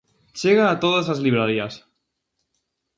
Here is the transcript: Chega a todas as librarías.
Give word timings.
Chega 0.39 0.63
a 0.67 0.79
todas 0.83 1.05
as 1.13 1.19
librarías. 1.25 1.73